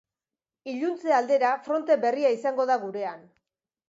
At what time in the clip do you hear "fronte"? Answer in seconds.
1.67-1.97